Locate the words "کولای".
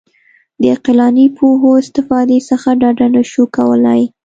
3.55-4.01